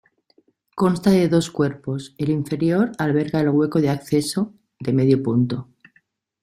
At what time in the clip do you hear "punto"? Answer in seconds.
5.21-5.67